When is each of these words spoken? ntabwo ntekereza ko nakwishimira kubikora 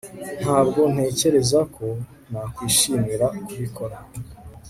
ntabwo 0.41 0.81
ntekereza 0.93 1.59
ko 1.75 1.85
nakwishimira 2.31 3.25
kubikora 3.45 3.97